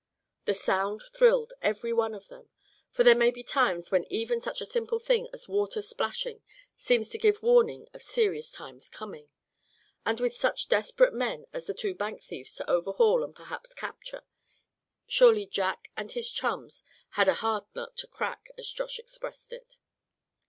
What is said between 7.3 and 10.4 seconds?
warning of serious times coming. And with